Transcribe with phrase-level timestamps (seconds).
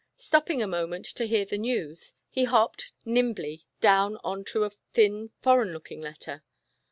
[0.17, 5.29] Stopping a moment to hear the news, he hopped nimbly down on to a thin
[5.43, 6.41] foreign looking letter.